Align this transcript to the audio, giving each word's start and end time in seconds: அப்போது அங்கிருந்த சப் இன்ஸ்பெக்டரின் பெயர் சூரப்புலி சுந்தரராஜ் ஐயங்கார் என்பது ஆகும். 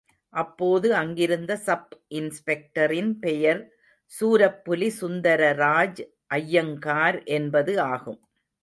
அப்போது 0.33 0.87
அங்கிருந்த 0.95 1.55
சப் 1.65 1.93
இன்ஸ்பெக்டரின் 2.11 3.11
பெயர் 3.19 3.61
சூரப்புலி 4.11 4.89
சுந்தரராஜ் 4.99 6.03
ஐயங்கார் 6.35 7.19
என்பது 7.37 7.73
ஆகும். 7.89 8.21